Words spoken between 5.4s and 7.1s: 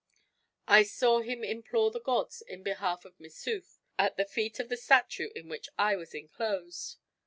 which I was inclosed.